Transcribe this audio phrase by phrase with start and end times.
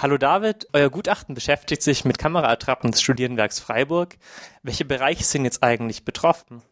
[0.00, 4.16] Hallo David, euer Gutachten beschäftigt sich mit Kameraattrappen des Studierendenwerks Freiburg.
[4.62, 6.62] Welche Bereiche sind jetzt eigentlich betroffen?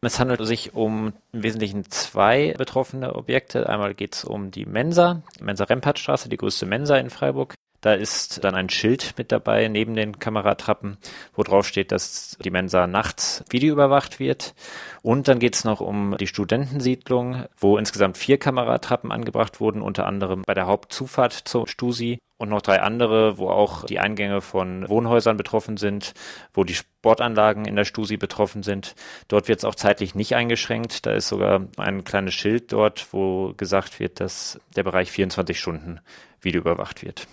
[0.00, 3.68] Es handelt sich um im Wesentlichen zwei betroffene Objekte.
[3.68, 7.54] Einmal geht es um die Mensa, Mensa-Rempartstraße, die größte Mensa in Freiburg.
[7.80, 10.98] Da ist dann ein Schild mit dabei neben den Kameratrappen,
[11.34, 14.54] wo drauf steht, dass die Mensa nachts videoüberwacht wird.
[15.02, 20.06] Und dann geht es noch um die Studentensiedlung, wo insgesamt vier Kameratrappen angebracht wurden, unter
[20.06, 24.88] anderem bei der Hauptzufahrt zur Stusi und noch drei andere, wo auch die Eingänge von
[24.88, 26.14] Wohnhäusern betroffen sind,
[26.54, 28.94] wo die Sportanlagen in der Stusi betroffen sind.
[29.28, 31.06] Dort wird es auch zeitlich nicht eingeschränkt.
[31.06, 36.00] Da ist sogar ein kleines Schild dort, wo gesagt wird, dass der Bereich 24 Stunden
[36.40, 37.26] videoüberwacht wird.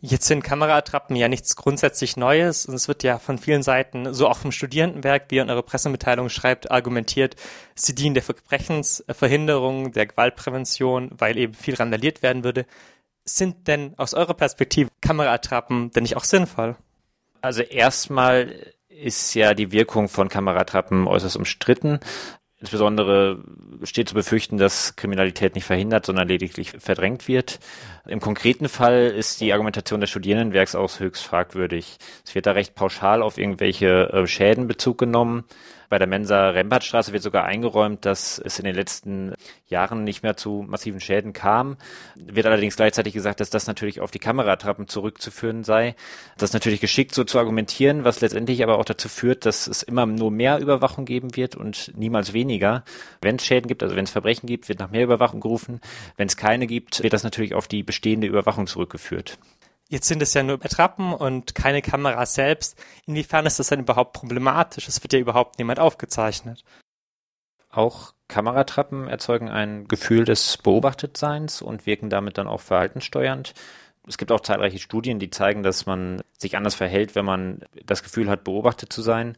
[0.00, 4.28] Jetzt sind Kameraattrappen ja nichts grundsätzlich Neues und es wird ja von vielen Seiten, so
[4.28, 7.34] auch vom Studierendenwerk, wie ihr in eurer Pressemitteilung schreibt, argumentiert,
[7.74, 12.64] sie dienen der Verbrechensverhinderung, der Gewaltprävention, weil eben viel randaliert werden würde.
[13.24, 16.76] Sind denn aus eurer Perspektive Kameraattrappen denn nicht auch sinnvoll?
[17.40, 18.54] Also erstmal
[18.88, 21.98] ist ja die Wirkung von Kameratrappen äußerst umstritten.
[22.60, 23.38] Insbesondere
[23.84, 27.60] steht zu befürchten, dass Kriminalität nicht verhindert, sondern lediglich verdrängt wird.
[28.04, 31.98] Im konkreten Fall ist die Argumentation des Studierendenwerks auch höchst fragwürdig.
[32.24, 35.44] Es wird da recht pauschal auf irgendwelche äh, Schäden Bezug genommen.
[35.88, 39.34] Bei der Mensa Rembartstraße wird sogar eingeräumt, dass es in den letzten
[39.68, 41.76] Jahren nicht mehr zu massiven Schäden kam.
[42.14, 45.94] Wird allerdings gleichzeitig gesagt, dass das natürlich auf die Kameratrappen zurückzuführen sei.
[46.36, 49.82] Das ist natürlich geschickt so zu argumentieren, was letztendlich aber auch dazu führt, dass es
[49.82, 52.84] immer nur mehr Überwachung geben wird und niemals weniger.
[53.22, 55.80] Wenn es Schäden gibt, also wenn es Verbrechen gibt, wird nach mehr Überwachung gerufen.
[56.16, 59.38] Wenn es keine gibt, wird das natürlich auf die bestehende Überwachung zurückgeführt.
[59.90, 62.78] Jetzt sind es ja nur Attrappen und keine Kamera selbst.
[63.06, 64.86] Inwiefern ist das denn überhaupt problematisch?
[64.86, 66.62] Es wird ja überhaupt niemand aufgezeichnet.
[67.70, 73.54] Auch Kameratrappen erzeugen ein Gefühl des Beobachtetseins und wirken damit dann auch verhaltenssteuernd.
[74.06, 78.02] Es gibt auch zahlreiche Studien, die zeigen, dass man sich anders verhält, wenn man das
[78.02, 79.36] Gefühl hat, beobachtet zu sein.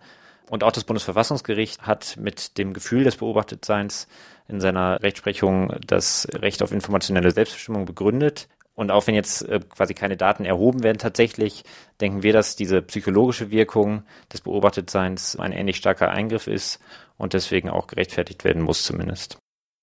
[0.49, 4.09] Und auch das Bundesverfassungsgericht hat mit dem Gefühl des Beobachtetseins
[4.49, 8.49] in seiner Rechtsprechung das Recht auf informationelle Selbstbestimmung begründet.
[8.81, 11.65] Und auch wenn jetzt äh, quasi keine Daten erhoben werden, tatsächlich
[12.01, 16.81] denken wir, dass diese psychologische Wirkung des Beobachtetseins ein ähnlich starker Eingriff ist
[17.19, 19.37] und deswegen auch gerechtfertigt werden muss zumindest.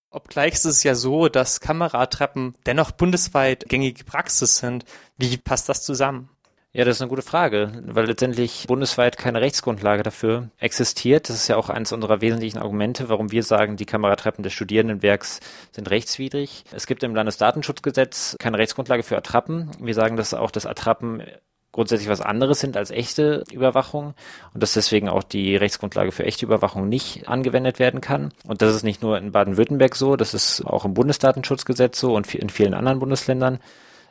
[0.09, 4.83] Obgleich ist es ja so, dass Kameratreppen dennoch bundesweit gängige Praxis sind.
[5.15, 6.31] Wie passt das zusammen?
[6.77, 11.27] Ja, das ist eine gute Frage, weil letztendlich bundesweit keine Rechtsgrundlage dafür existiert.
[11.27, 15.39] Das ist ja auch eines unserer wesentlichen Argumente, warum wir sagen, die Kameratreppen des Studierendenwerks
[15.71, 16.65] sind rechtswidrig.
[16.71, 19.71] Es gibt im Landesdatenschutzgesetz keine Rechtsgrundlage für Attrappen.
[19.79, 21.23] Wir sagen, dass auch das Attrappen
[21.71, 24.13] grundsätzlich was anderes sind als echte Überwachung
[24.53, 28.31] und dass deswegen auch die Rechtsgrundlage für echte Überwachung nicht angewendet werden kann.
[28.47, 32.35] Und das ist nicht nur in Baden-Württemberg so, das ist auch im Bundesdatenschutzgesetz so und
[32.35, 33.57] in vielen anderen Bundesländern.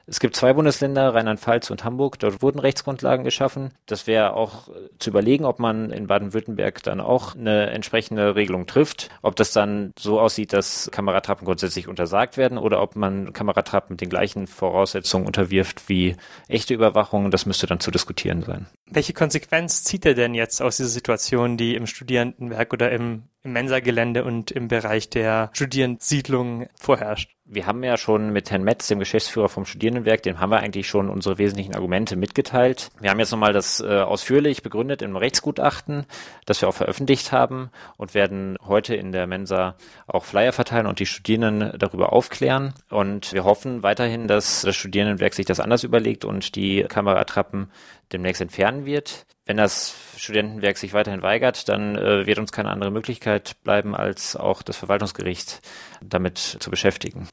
[0.08, 2.20] Es gibt zwei Bundesländer, Rheinland-Pfalz und Hamburg.
[2.20, 3.70] Dort wurden Rechtsgrundlagen geschaffen.
[3.86, 4.68] Das wäre auch
[5.00, 9.10] zu überlegen, ob man in Baden-Württemberg dann auch eine entsprechende Regelung trifft.
[9.22, 14.08] Ob das dann so aussieht, dass Kameratrappen grundsätzlich untersagt werden oder ob man Kameratrappen den
[14.08, 16.14] gleichen Voraussetzungen unterwirft wie
[16.46, 17.32] echte Überwachung.
[17.32, 18.66] Das müsste dann zu diskutieren sein.
[18.88, 23.52] Welche Konsequenz zieht er denn jetzt aus dieser Situation, die im Studierendenwerk oder im im
[23.52, 27.35] Mensa-Gelände und im Bereich der Studierendensiedlung vorherrscht.
[27.48, 30.88] Wir haben ja schon mit Herrn Metz, dem Geschäftsführer vom Studierendenwerk, dem haben wir eigentlich
[30.88, 32.90] schon unsere wesentlichen Argumente mitgeteilt.
[32.98, 36.06] Wir haben jetzt nochmal das äh, ausführlich begründet im Rechtsgutachten,
[36.44, 39.76] das wir auch veröffentlicht haben und werden heute in der Mensa
[40.08, 42.74] auch Flyer verteilen und die Studierenden darüber aufklären.
[42.90, 47.70] Und wir hoffen weiterhin, dass das Studierendenwerk sich das anders überlegt und die Kameraattrappen
[48.12, 49.24] demnächst entfernen wird.
[49.44, 54.34] Wenn das Studentenwerk sich weiterhin weigert, dann äh, wird uns keine andere Möglichkeit bleiben, als
[54.34, 55.60] auch das Verwaltungsgericht
[56.02, 57.24] damit zu beschäftigen.